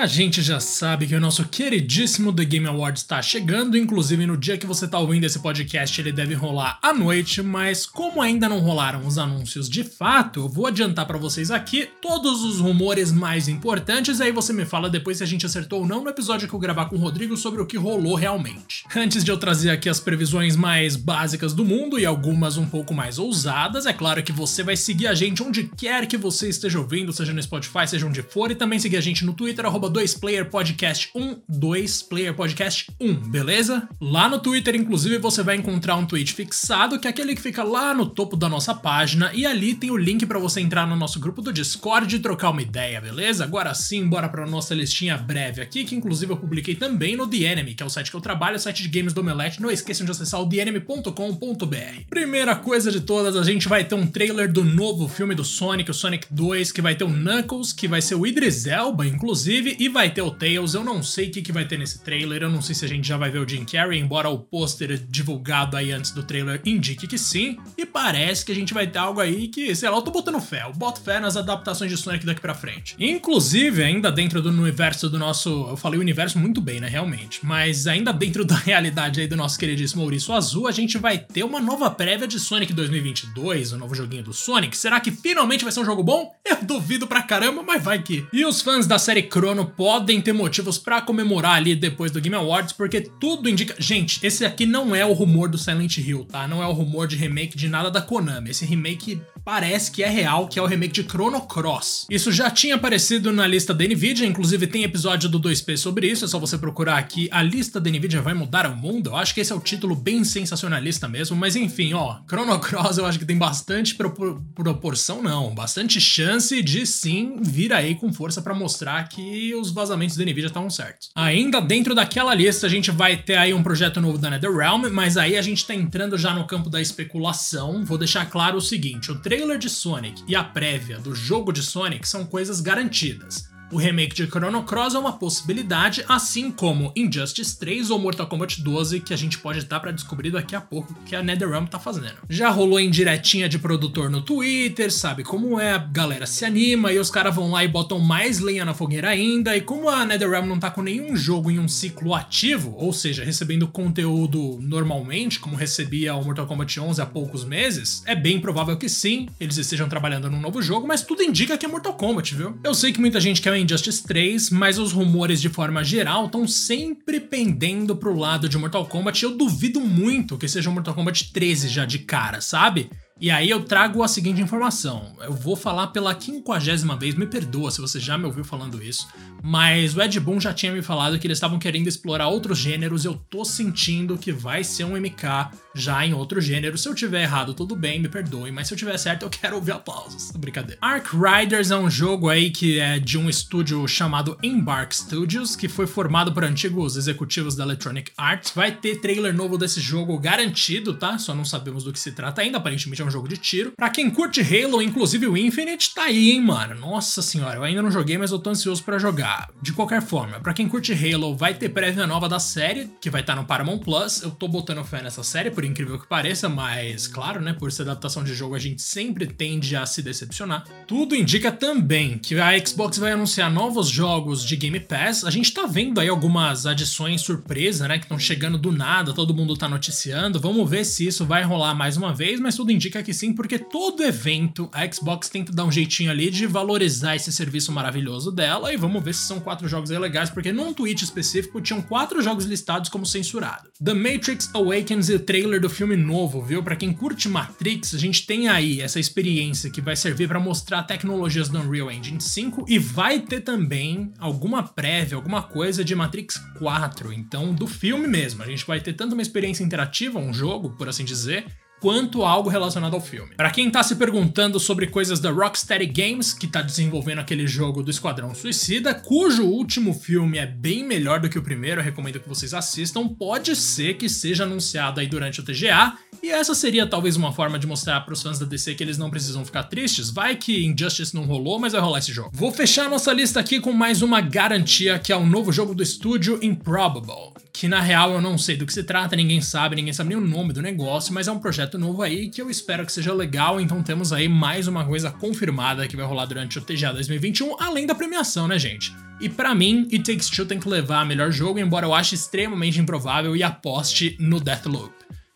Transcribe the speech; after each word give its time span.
A 0.00 0.06
gente 0.06 0.40
já 0.40 0.58
sabe 0.58 1.06
que 1.06 1.14
o 1.14 1.20
nosso 1.20 1.44
queridíssimo 1.44 2.32
The 2.32 2.42
Game 2.42 2.66
Awards 2.66 3.02
está 3.02 3.20
chegando, 3.20 3.76
inclusive 3.76 4.24
no 4.24 4.34
dia 4.34 4.56
que 4.56 4.66
você 4.66 4.86
está 4.86 4.98
ouvindo 4.98 5.24
esse 5.24 5.38
podcast 5.40 6.00
ele 6.00 6.10
deve 6.10 6.32
rolar 6.32 6.78
à 6.82 6.94
noite, 6.94 7.42
mas 7.42 7.84
como 7.84 8.22
ainda 8.22 8.48
não 8.48 8.60
rolaram 8.60 9.06
os 9.06 9.18
anúncios 9.18 9.68
de 9.68 9.84
fato, 9.84 10.40
eu 10.40 10.48
vou 10.48 10.66
adiantar 10.66 11.04
para 11.04 11.18
vocês 11.18 11.50
aqui 11.50 11.86
todos 12.00 12.42
os 12.42 12.60
rumores 12.60 13.12
mais 13.12 13.46
importantes, 13.46 14.22
aí 14.22 14.32
você 14.32 14.54
me 14.54 14.64
fala 14.64 14.88
depois 14.88 15.18
se 15.18 15.22
a 15.22 15.26
gente 15.26 15.44
acertou 15.44 15.80
ou 15.80 15.86
não 15.86 16.02
no 16.02 16.08
episódio 16.08 16.48
que 16.48 16.54
eu 16.54 16.58
gravar 16.58 16.86
com 16.86 16.96
o 16.96 16.98
Rodrigo 16.98 17.36
sobre 17.36 17.60
o 17.60 17.66
que 17.66 17.76
rolou 17.76 18.14
realmente. 18.14 18.84
Antes 18.96 19.22
de 19.22 19.30
eu 19.30 19.36
trazer 19.36 19.68
aqui 19.68 19.90
as 19.90 20.00
previsões 20.00 20.56
mais 20.56 20.96
básicas 20.96 21.52
do 21.52 21.62
mundo 21.62 21.98
e 21.98 22.06
algumas 22.06 22.56
um 22.56 22.64
pouco 22.64 22.94
mais 22.94 23.18
ousadas, 23.18 23.84
é 23.84 23.92
claro 23.92 24.22
que 24.22 24.32
você 24.32 24.62
vai 24.62 24.78
seguir 24.78 25.08
a 25.08 25.14
gente 25.14 25.42
onde 25.42 25.64
quer 25.76 26.06
que 26.06 26.16
você 26.16 26.48
esteja 26.48 26.78
ouvindo, 26.78 27.12
seja 27.12 27.34
no 27.34 27.42
Spotify, 27.42 27.86
seja 27.86 28.06
onde 28.06 28.22
for, 28.22 28.50
e 28.50 28.54
também 28.54 28.78
seguir 28.78 28.96
a 28.96 29.02
gente 29.02 29.26
no 29.26 29.34
Twitter, 29.34 29.66
arroba 29.66 29.89
2playerpodcast1, 29.90 31.38
2playerpodcast1, 31.50 33.28
beleza? 33.28 33.88
Lá 34.00 34.28
no 34.28 34.38
Twitter, 34.38 34.74
inclusive, 34.74 35.18
você 35.18 35.42
vai 35.42 35.56
encontrar 35.56 35.96
um 35.96 36.06
tweet 36.06 36.32
fixado, 36.32 36.98
que 36.98 37.06
é 37.06 37.10
aquele 37.10 37.34
que 37.34 37.42
fica 37.42 37.62
lá 37.62 37.94
no 37.94 38.06
topo 38.06 38.36
da 38.36 38.48
nossa 38.48 38.74
página, 38.74 39.30
e 39.34 39.46
ali 39.46 39.74
tem 39.74 39.90
o 39.90 39.96
link 39.96 40.24
para 40.26 40.38
você 40.38 40.60
entrar 40.60 40.86
no 40.86 40.96
nosso 40.96 41.18
grupo 41.20 41.42
do 41.42 41.52
Discord 41.52 42.14
e 42.14 42.18
trocar 42.18 42.50
uma 42.50 42.62
ideia, 42.62 43.00
beleza? 43.00 43.44
Agora 43.44 43.74
sim, 43.74 44.06
bora 44.06 44.28
pra 44.28 44.46
nossa 44.46 44.74
listinha 44.74 45.16
breve 45.16 45.60
aqui, 45.60 45.84
que 45.84 45.94
inclusive 45.94 46.32
eu 46.32 46.36
publiquei 46.36 46.74
também 46.74 47.16
no 47.16 47.26
The 47.26 47.38
Enemy, 47.38 47.74
que 47.74 47.82
é 47.82 47.86
o 47.86 47.90
site 47.90 48.10
que 48.10 48.16
eu 48.16 48.20
trabalho, 48.20 48.56
o 48.56 48.60
site 48.60 48.82
de 48.82 48.88
games 48.88 49.12
do 49.12 49.20
Omelete. 49.20 49.60
Não 49.60 49.70
esqueçam 49.70 50.04
de 50.04 50.12
acessar 50.12 50.40
o 50.40 50.48
TheEnemy.com.br. 50.48 52.00
Primeira 52.08 52.56
coisa 52.56 52.90
de 52.90 53.00
todas, 53.00 53.36
a 53.36 53.42
gente 53.42 53.68
vai 53.68 53.84
ter 53.84 53.94
um 53.94 54.06
trailer 54.06 54.50
do 54.52 54.64
novo 54.64 55.08
filme 55.08 55.34
do 55.34 55.44
Sonic, 55.44 55.90
o 55.90 55.94
Sonic 55.94 56.26
2, 56.30 56.72
que 56.72 56.82
vai 56.82 56.94
ter 56.94 57.04
o 57.04 57.08
Knuckles, 57.08 57.72
que 57.72 57.88
vai 57.88 58.00
ser 58.02 58.14
o 58.14 58.26
Idris 58.26 58.66
Elba, 58.66 59.06
inclusive, 59.06 59.76
e 59.80 59.88
vai 59.88 60.10
ter 60.10 60.20
o 60.20 60.30
Tails. 60.30 60.74
Eu 60.74 60.84
não 60.84 61.02
sei 61.02 61.28
o 61.28 61.30
que, 61.30 61.40
que 61.40 61.50
vai 61.50 61.64
ter 61.64 61.78
nesse 61.78 62.04
trailer, 62.04 62.42
eu 62.42 62.50
não 62.50 62.60
sei 62.60 62.74
se 62.74 62.84
a 62.84 62.88
gente 62.88 63.08
já 63.08 63.16
vai 63.16 63.30
ver 63.30 63.38
o 63.38 63.48
Jim 63.48 63.64
Carrey, 63.64 63.98
embora 63.98 64.28
o 64.28 64.38
pôster 64.38 65.02
divulgado 65.08 65.74
aí 65.74 65.90
antes 65.90 66.10
do 66.10 66.22
trailer 66.22 66.60
indique 66.66 67.06
que 67.06 67.16
sim. 67.16 67.56
E 67.78 67.86
parece 67.86 68.44
que 68.44 68.52
a 68.52 68.54
gente 68.54 68.74
vai 68.74 68.86
ter 68.86 68.98
algo 68.98 69.20
aí 69.20 69.48
que, 69.48 69.74
sei 69.74 69.88
lá, 69.88 69.96
eu 69.96 70.02
tô 70.02 70.10
botando 70.10 70.38
fé. 70.38 70.64
Eu 70.66 70.74
boto 70.74 71.00
fé 71.00 71.18
nas 71.18 71.34
adaptações 71.34 71.90
de 71.90 71.96
Sonic 71.96 72.26
daqui 72.26 72.42
pra 72.42 72.54
frente. 72.54 72.94
Inclusive, 72.98 73.82
ainda 73.82 74.12
dentro 74.12 74.42
do 74.42 74.50
universo 74.50 75.08
do 75.08 75.18
nosso. 75.18 75.48
Eu 75.70 75.76
falei 75.78 75.98
universo 75.98 76.38
muito 76.38 76.60
bem, 76.60 76.78
né? 76.78 76.86
Realmente. 76.86 77.40
Mas 77.42 77.86
ainda 77.86 78.12
dentro 78.12 78.44
da 78.44 78.56
realidade 78.56 79.22
aí 79.22 79.26
do 79.26 79.36
nosso 79.36 79.58
queridíssimo 79.58 80.02
Ouriço 80.02 80.34
Azul, 80.34 80.68
a 80.68 80.72
gente 80.72 80.98
vai 80.98 81.16
ter 81.16 81.42
uma 81.42 81.58
nova 81.58 81.90
prévia 81.90 82.28
de 82.28 82.38
Sonic 82.38 82.74
2022, 82.74 83.72
o 83.72 83.78
novo 83.78 83.94
joguinho 83.94 84.24
do 84.24 84.34
Sonic. 84.34 84.76
Será 84.76 85.00
que 85.00 85.10
finalmente 85.10 85.64
vai 85.64 85.72
ser 85.72 85.80
um 85.80 85.86
jogo 85.86 86.02
bom? 86.02 86.34
Eu 86.44 86.58
duvido 86.62 87.06
pra 87.06 87.22
caramba, 87.22 87.62
mas 87.62 87.82
vai 87.82 88.02
que. 88.02 88.26
E 88.30 88.44
os 88.44 88.60
fãs 88.60 88.86
da 88.86 88.98
série 88.98 89.22
Chrono 89.22 89.69
podem 89.76 90.20
ter 90.20 90.32
motivos 90.32 90.78
para 90.78 91.00
comemorar 91.00 91.56
ali 91.56 91.74
depois 91.74 92.10
do 92.10 92.20
Game 92.20 92.36
Awards, 92.36 92.72
porque 92.72 93.00
tudo 93.00 93.48
indica. 93.48 93.74
Gente, 93.78 94.24
esse 94.24 94.44
aqui 94.44 94.66
não 94.66 94.94
é 94.94 95.04
o 95.04 95.12
rumor 95.12 95.48
do 95.48 95.58
Silent 95.58 95.98
Hill, 95.98 96.24
tá? 96.24 96.46
Não 96.46 96.62
é 96.62 96.66
o 96.66 96.72
rumor 96.72 97.06
de 97.06 97.16
remake 97.16 97.56
de 97.56 97.68
nada 97.68 97.90
da 97.90 98.02
Konami. 98.02 98.50
Esse 98.50 98.64
remake 98.64 99.20
parece 99.44 99.90
que 99.90 100.02
é 100.02 100.08
real, 100.08 100.48
que 100.48 100.58
é 100.58 100.62
o 100.62 100.66
remake 100.66 101.02
de 101.02 101.02
Chrono 101.02 101.40
Cross. 101.42 102.06
Isso 102.10 102.30
já 102.30 102.50
tinha 102.50 102.74
aparecido 102.74 103.32
na 103.32 103.46
lista 103.46 103.72
da 103.74 103.84
Nvidia, 103.84 104.26
inclusive 104.26 104.66
tem 104.66 104.84
episódio 104.84 105.28
do 105.28 105.40
2P 105.40 105.76
sobre 105.76 106.08
isso, 106.08 106.24
é 106.24 106.28
só 106.28 106.38
você 106.38 106.58
procurar 106.58 106.98
aqui. 106.98 107.28
A 107.32 107.42
lista 107.42 107.80
da 107.80 107.90
Nvidia 107.90 108.20
vai 108.20 108.34
mudar 108.34 108.66
o 108.66 108.76
mundo. 108.76 109.10
Eu 109.10 109.16
acho 109.16 109.34
que 109.34 109.40
esse 109.40 109.52
é 109.52 109.54
o 109.54 109.60
título 109.60 109.94
bem 109.94 110.24
sensacionalista 110.24 111.08
mesmo, 111.08 111.36
mas 111.36 111.56
enfim, 111.56 111.94
ó, 111.94 112.18
Chrono 112.28 112.58
Cross 112.58 112.98
eu 112.98 113.06
acho 113.06 113.18
que 113.18 113.24
tem 113.24 113.38
bastante 113.38 113.94
propor 113.94 114.40
proporção, 114.54 115.22
não, 115.22 115.54
bastante 115.54 116.00
chance 116.00 116.62
de 116.62 116.86
sim 116.86 117.36
vir 117.40 117.72
aí 117.72 117.94
com 117.94 118.12
força 118.12 118.42
para 118.42 118.54
mostrar 118.54 119.08
que 119.08 119.54
os 119.60 119.70
vazamentos 119.70 120.16
da 120.16 120.24
Nvidia 120.24 120.46
estavam 120.46 120.70
certos. 120.70 121.10
Ainda 121.14 121.60
dentro 121.60 121.94
daquela 121.94 122.34
lista, 122.34 122.66
a 122.66 122.70
gente 122.70 122.90
vai 122.90 123.16
ter 123.16 123.36
aí 123.36 123.52
um 123.52 123.62
projeto 123.62 124.00
novo 124.00 124.18
da 124.18 124.30
NetherRealm, 124.30 124.88
mas 124.90 125.16
aí 125.16 125.36
a 125.36 125.42
gente 125.42 125.66
tá 125.66 125.74
entrando 125.74 126.16
já 126.18 126.34
no 126.34 126.46
campo 126.46 126.70
da 126.70 126.80
especulação. 126.80 127.84
Vou 127.84 127.98
deixar 127.98 128.26
claro 128.26 128.56
o 128.56 128.62
seguinte: 128.62 129.10
o 129.10 129.18
trailer 129.18 129.58
de 129.58 129.68
Sonic 129.68 130.22
e 130.26 130.34
a 130.34 130.42
prévia 130.42 130.98
do 130.98 131.14
jogo 131.14 131.52
de 131.52 131.62
Sonic 131.62 132.08
são 132.08 132.24
coisas 132.24 132.60
garantidas. 132.60 133.50
O 133.72 133.76
remake 133.76 134.16
de 134.16 134.26
Chrono 134.26 134.64
Cross 134.64 134.96
é 134.96 134.98
uma 134.98 135.12
possibilidade, 135.12 136.04
assim 136.08 136.50
como 136.50 136.92
Injustice 136.96 137.56
3 137.56 137.90
ou 137.90 138.00
Mortal 138.00 138.26
Kombat 138.26 138.60
12, 138.60 138.98
que 138.98 139.14
a 139.14 139.16
gente 139.16 139.38
pode 139.38 139.60
estar 139.60 139.78
para 139.78 139.92
descobrir 139.92 140.32
daqui 140.32 140.56
a 140.56 140.60
pouco 140.60 140.92
que 141.06 141.14
a 141.14 141.22
NetherRealm 141.22 141.66
tá 141.66 141.78
fazendo. 141.78 142.16
Já 142.28 142.50
rolou 142.50 142.80
em 142.80 142.90
diretinha 142.90 143.48
de 143.48 143.60
produtor 143.60 144.10
no 144.10 144.22
Twitter, 144.22 144.90
sabe 144.90 145.22
como 145.22 145.60
é, 145.60 145.70
a 145.70 145.78
galera 145.78 146.26
se 146.26 146.44
anima 146.44 146.92
e 146.92 146.98
os 146.98 147.10
caras 147.10 147.32
vão 147.32 147.52
lá 147.52 147.62
e 147.62 147.68
botam 147.68 148.00
mais 148.00 148.40
lenha 148.40 148.64
na 148.64 148.74
fogueira 148.74 149.10
ainda, 149.10 149.56
e 149.56 149.60
como 149.60 149.88
a 149.88 150.04
NetherRealm 150.04 150.48
não 150.48 150.58
tá 150.58 150.68
com 150.68 150.82
nenhum 150.82 151.14
jogo 151.14 151.48
em 151.48 151.60
um 151.60 151.68
ciclo 151.68 152.12
ativo, 152.12 152.74
ou 152.76 152.92
seja, 152.92 153.22
recebendo 153.22 153.68
conteúdo 153.68 154.58
normalmente, 154.60 155.38
como 155.38 155.54
recebia 155.54 156.16
o 156.16 156.24
Mortal 156.24 156.48
Kombat 156.48 156.80
11 156.80 157.00
há 157.00 157.06
poucos 157.06 157.44
meses, 157.44 158.02
é 158.04 158.16
bem 158.16 158.40
provável 158.40 158.76
que 158.76 158.88
sim, 158.88 159.28
eles 159.38 159.58
estejam 159.58 159.88
trabalhando 159.88 160.28
num 160.28 160.40
novo 160.40 160.60
jogo, 160.60 160.88
mas 160.88 161.02
tudo 161.02 161.22
indica 161.22 161.56
que 161.56 161.64
é 161.64 161.68
Mortal 161.68 161.94
Kombat, 161.94 162.34
viu? 162.34 162.58
Eu 162.64 162.74
sei 162.74 162.92
que 162.92 163.00
muita 163.00 163.20
gente 163.20 163.40
quer 163.40 163.59
Injustice 163.60 164.02
3, 164.02 164.50
mas 164.50 164.78
os 164.78 164.92
rumores 164.92 165.40
de 165.40 165.48
forma 165.48 165.84
geral 165.84 166.26
estão 166.26 166.46
sempre 166.46 167.20
pendendo 167.20 167.94
pro 167.94 168.16
lado 168.16 168.48
de 168.48 168.58
Mortal 168.58 168.86
Kombat. 168.86 169.22
Eu 169.22 169.36
duvido 169.36 169.80
muito 169.80 170.38
que 170.38 170.48
seja 170.48 170.70
Mortal 170.70 170.94
Kombat 170.94 171.32
13 171.32 171.68
já 171.68 171.84
de 171.84 172.00
cara, 172.00 172.40
sabe? 172.40 172.90
E 173.20 173.30
aí 173.30 173.50
eu 173.50 173.62
trago 173.62 174.02
a 174.02 174.08
seguinte 174.08 174.40
informação. 174.40 175.14
Eu 175.20 175.34
vou 175.34 175.54
falar 175.54 175.88
pela 175.88 176.14
quinquagésima 176.14 176.96
vez, 176.96 177.14
me 177.14 177.26
perdoa 177.26 177.70
se 177.70 177.78
você 177.78 178.00
já 178.00 178.16
me 178.16 178.24
ouviu 178.24 178.42
falando 178.42 178.82
isso, 178.82 179.06
mas 179.42 179.94
o 179.94 180.00
Ed 180.00 180.18
Boon 180.18 180.40
já 180.40 180.54
tinha 180.54 180.72
me 180.72 180.80
falado 180.80 181.18
que 181.18 181.26
eles 181.26 181.36
estavam 181.36 181.58
querendo 181.58 181.86
explorar 181.86 182.28
outros 182.28 182.56
gêneros. 182.56 183.04
Eu 183.04 183.14
tô 183.28 183.44
sentindo 183.44 184.16
que 184.16 184.32
vai 184.32 184.64
ser 184.64 184.84
um 184.84 184.96
MK 184.98 185.50
já 185.74 186.04
em 186.06 186.14
outro 186.14 186.40
gênero. 186.40 186.78
Se 186.78 186.88
eu 186.88 186.94
tiver 186.94 187.22
errado, 187.22 187.52
tudo 187.52 187.76
bem, 187.76 188.00
me 188.00 188.08
perdoe, 188.08 188.50
mas 188.50 188.68
se 188.68 188.72
eu 188.72 188.78
tiver 188.78 188.96
certo, 188.96 189.24
eu 189.24 189.28
quero 189.30 189.56
ouvir 189.56 189.72
aplausos. 189.72 190.30
Brincadeira. 190.30 190.78
Ark 190.80 191.10
Riders 191.14 191.70
é 191.70 191.76
um 191.76 191.90
jogo 191.90 192.30
aí 192.30 192.50
que 192.50 192.78
é 192.78 192.98
de 192.98 193.18
um 193.18 193.28
estúdio 193.28 193.86
chamado 193.86 194.38
Embark 194.42 194.94
Studios, 194.94 195.54
que 195.54 195.68
foi 195.68 195.86
formado 195.86 196.32
por 196.32 196.42
antigos 196.42 196.96
executivos 196.96 197.54
da 197.54 197.64
Electronic 197.64 198.12
Arts. 198.16 198.52
Vai 198.54 198.72
ter 198.72 198.96
trailer 198.96 199.34
novo 199.34 199.58
desse 199.58 199.78
jogo 199.78 200.18
garantido, 200.18 200.94
tá? 200.94 201.18
Só 201.18 201.34
não 201.34 201.44
sabemos 201.44 201.84
do 201.84 201.92
que 201.92 202.00
se 202.00 202.12
trata 202.12 202.40
ainda, 202.40 202.56
aparentemente 202.56 203.02
é 203.02 203.04
um 203.04 203.09
jogo 203.10 203.28
de 203.28 203.36
tiro. 203.36 203.72
Pra 203.76 203.90
quem 203.90 204.10
curte 204.10 204.40
Halo, 204.40 204.82
inclusive 204.82 205.26
o 205.26 205.36
Infinite, 205.36 205.94
tá 205.94 206.04
aí, 206.04 206.30
hein, 206.30 206.40
mano. 206.40 206.74
Nossa 206.74 207.22
senhora, 207.22 207.56
eu 207.56 207.64
ainda 207.64 207.82
não 207.82 207.90
joguei, 207.90 208.18
mas 208.18 208.30
eu 208.30 208.38
tô 208.38 208.50
ansioso 208.50 208.82
para 208.82 208.98
jogar. 208.98 209.50
De 209.60 209.72
qualquer 209.72 210.02
forma, 210.02 210.40
pra 210.40 210.54
quem 210.54 210.68
curte 210.68 210.92
Halo, 210.92 211.36
vai 211.36 211.54
ter 211.54 211.68
prévia 211.68 212.06
nova 212.06 212.28
da 212.28 212.38
série, 212.38 212.90
que 213.00 213.10
vai 213.10 213.20
estar 213.20 213.34
tá 213.34 213.40
no 213.40 213.46
Paramount 213.46 213.78
Plus. 213.78 214.22
Eu 214.22 214.30
tô 214.30 214.48
botando 214.48 214.84
fé 214.84 215.02
nessa 215.02 215.22
série, 215.22 215.50
por 215.50 215.64
incrível 215.64 215.98
que 215.98 216.06
pareça, 216.06 216.48
mas 216.48 217.06
claro, 217.06 217.40
né, 217.40 217.52
por 217.52 217.70
ser 217.70 217.82
adaptação 217.82 218.24
de 218.24 218.34
jogo, 218.34 218.54
a 218.54 218.58
gente 218.58 218.82
sempre 218.82 219.26
tende 219.26 219.76
a 219.76 219.86
se 219.86 220.02
decepcionar. 220.02 220.64
Tudo 220.86 221.14
indica 221.14 221.52
também 221.52 222.18
que 222.18 222.38
a 222.40 222.58
Xbox 222.64 222.98
vai 222.98 223.12
anunciar 223.12 223.50
novos 223.50 223.88
jogos 223.88 224.44
de 224.44 224.56
Game 224.56 224.80
Pass. 224.80 225.24
A 225.24 225.30
gente 225.30 225.52
tá 225.52 225.66
vendo 225.66 226.00
aí 226.00 226.08
algumas 226.08 226.66
adições 226.66 227.20
surpresa, 227.20 227.86
né, 227.86 227.98
que 227.98 228.04
estão 228.04 228.18
chegando 228.18 228.58
do 228.58 228.72
nada, 228.72 229.12
todo 229.12 229.34
mundo 229.34 229.56
tá 229.56 229.68
noticiando. 229.68 230.40
Vamos 230.40 230.68
ver 230.68 230.84
se 230.84 231.06
isso 231.06 231.24
vai 231.24 231.42
rolar 231.42 231.74
mais 231.74 231.96
uma 231.96 232.12
vez, 232.12 232.40
mas 232.40 232.56
tudo 232.56 232.72
indica 232.72 232.99
que 233.02 233.14
sim, 233.14 233.32
porque 233.32 233.58
todo 233.58 234.02
evento 234.02 234.68
a 234.72 234.90
Xbox 234.90 235.28
tenta 235.28 235.52
dar 235.52 235.64
um 235.64 235.72
jeitinho 235.72 236.10
ali 236.10 236.30
de 236.30 236.46
valorizar 236.46 237.16
esse 237.16 237.32
serviço 237.32 237.72
maravilhoso 237.72 238.30
dela 238.30 238.72
e 238.72 238.76
vamos 238.76 239.02
ver 239.02 239.14
se 239.14 239.26
são 239.26 239.40
quatro 239.40 239.68
jogos 239.68 239.90
legais, 239.90 240.30
porque 240.30 240.52
num 240.52 240.72
tweet 240.72 241.04
específico 241.04 241.60
tinham 241.60 241.82
quatro 241.82 242.22
jogos 242.22 242.44
listados 242.44 242.88
como 242.88 243.06
censurado. 243.06 243.70
The 243.82 243.94
Matrix 243.94 244.50
Awakens 244.54 245.08
e 245.08 245.14
o 245.14 245.20
trailer 245.20 245.60
do 245.60 245.70
filme 245.70 245.96
novo, 245.96 246.42
viu? 246.42 246.62
Para 246.62 246.76
quem 246.76 246.92
curte 246.92 247.28
Matrix, 247.28 247.94
a 247.94 247.98
gente 247.98 248.26
tem 248.26 248.48
aí 248.48 248.80
essa 248.80 249.00
experiência 249.00 249.70
que 249.70 249.80
vai 249.80 249.96
servir 249.96 250.28
para 250.28 250.40
mostrar 250.40 250.82
tecnologias 250.82 251.48
do 251.48 251.58
Unreal 251.58 251.90
Engine 251.90 252.20
5 252.20 252.64
e 252.68 252.78
vai 252.78 253.20
ter 253.20 253.40
também 253.40 254.12
alguma 254.18 254.62
prévia, 254.62 255.16
alguma 255.16 255.42
coisa 255.42 255.84
de 255.84 255.94
Matrix 255.94 256.36
4, 256.58 257.12
então 257.12 257.54
do 257.54 257.66
filme 257.66 258.06
mesmo. 258.06 258.42
A 258.42 258.46
gente 258.46 258.66
vai 258.66 258.80
ter 258.80 258.92
tanto 258.92 259.12
uma 259.12 259.22
experiência 259.22 259.64
interativa, 259.64 260.18
um 260.18 260.32
jogo, 260.32 260.70
por 260.70 260.88
assim 260.88 261.04
dizer, 261.04 261.46
quanto 261.80 262.22
algo 262.22 262.48
relacionado 262.48 262.94
ao 262.94 263.00
filme. 263.00 263.34
Para 263.36 263.50
quem 263.50 263.70
tá 263.70 263.82
se 263.82 263.96
perguntando 263.96 264.60
sobre 264.60 264.86
coisas 264.86 265.18
da 265.18 265.30
Rocksteady 265.30 265.86
Games, 265.86 266.32
que 266.32 266.46
tá 266.46 266.62
desenvolvendo 266.62 267.20
aquele 267.20 267.46
jogo 267.46 267.82
do 267.82 267.90
Esquadrão 267.90 268.34
Suicida, 268.34 268.94
cujo 268.94 269.44
último 269.44 269.94
filme 269.94 270.38
é 270.38 270.46
bem 270.46 270.84
melhor 270.84 271.20
do 271.20 271.28
que 271.28 271.38
o 271.38 271.42
primeiro, 271.42 271.80
recomendo 271.80 272.20
que 272.20 272.28
vocês 272.28 272.52
assistam, 272.52 273.08
pode 273.08 273.56
ser 273.56 273.94
que 273.94 274.08
seja 274.08 274.44
anunciado 274.44 275.00
aí 275.00 275.06
durante 275.06 275.40
o 275.40 275.42
TGA, 275.42 275.94
e 276.22 276.28
essa 276.28 276.54
seria 276.54 276.86
talvez 276.86 277.16
uma 277.16 277.32
forma 277.32 277.58
de 277.58 277.66
mostrar 277.66 278.00
para 278.02 278.12
os 278.12 278.22
fãs 278.22 278.38
da 278.38 278.44
DC 278.44 278.74
que 278.74 278.84
eles 278.84 278.98
não 278.98 279.08
precisam 279.08 279.44
ficar 279.44 279.64
tristes. 279.64 280.10
Vai 280.10 280.36
que 280.36 280.66
Injustice 280.66 281.14
não 281.14 281.24
rolou, 281.24 281.58
mas 281.58 281.72
vai 281.72 281.80
rolar 281.80 281.98
esse 281.98 282.12
jogo. 282.12 282.30
Vou 282.32 282.52
fechar 282.52 282.90
nossa 282.90 283.12
lista 283.12 283.40
aqui 283.40 283.58
com 283.58 283.72
mais 283.72 284.02
uma 284.02 284.20
garantia, 284.20 284.98
que 284.98 285.12
é 285.12 285.16
o 285.16 285.20
um 285.20 285.26
novo 285.26 285.50
jogo 285.50 285.74
do 285.74 285.82
estúdio 285.82 286.38
Improbable 286.42 287.32
que 287.60 287.68
na 287.68 287.82
real 287.82 288.12
eu 288.12 288.22
não 288.22 288.38
sei 288.38 288.56
do 288.56 288.64
que 288.64 288.72
se 288.72 288.82
trata, 288.82 289.14
ninguém 289.14 289.42
sabe, 289.42 289.76
ninguém 289.76 289.92
sabe 289.92 290.08
nem 290.08 290.16
o 290.16 290.26
nome 290.26 290.50
do 290.50 290.62
negócio, 290.62 291.12
mas 291.12 291.28
é 291.28 291.32
um 291.32 291.38
projeto 291.38 291.76
novo 291.76 292.00
aí 292.00 292.30
que 292.30 292.40
eu 292.40 292.48
espero 292.48 292.86
que 292.86 292.90
seja 292.90 293.12
legal, 293.12 293.60
então 293.60 293.82
temos 293.82 294.14
aí 294.14 294.30
mais 294.30 294.66
uma 294.66 294.82
coisa 294.82 295.10
confirmada 295.10 295.86
que 295.86 295.94
vai 295.94 296.06
rolar 296.06 296.24
durante 296.24 296.56
o 296.56 296.62
TGA 296.62 296.94
2021, 296.94 297.60
além 297.60 297.86
da 297.86 297.94
premiação, 297.94 298.48
né, 298.48 298.58
gente? 298.58 298.96
E 299.20 299.28
para 299.28 299.54
mim, 299.54 299.86
It 299.92 300.10
Takes 300.10 300.30
Two 300.30 300.46
tem 300.46 300.58
que 300.58 300.70
levar 300.70 301.02
a 301.02 301.04
melhor 301.04 301.30
jogo, 301.30 301.58
embora 301.58 301.84
eu 301.84 301.92
ache 301.92 302.14
extremamente 302.14 302.80
improvável 302.80 303.36
e 303.36 303.42
aposte 303.42 304.16
no 304.18 304.40
Deathloop. 304.40 304.94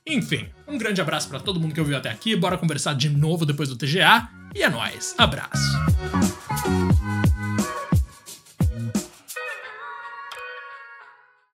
Enfim, 0.09 0.47
um 0.67 0.79
grande 0.79 1.03
abraço 1.03 1.29
para 1.29 1.41
todo 1.41 1.61
mundo 1.61 1.75
que 1.75 1.81
ouviu 1.81 1.99
até 1.99 2.09
aqui, 2.09 2.35
bora 2.35 2.56
conversar 2.56 2.94
de 2.94 3.11
novo 3.11 3.44
depois 3.44 3.69
do 3.69 3.77
TGA, 3.77 4.31
e 4.55 4.62
é 4.62 4.70
nóis, 4.70 5.15
abraço! 5.19 5.61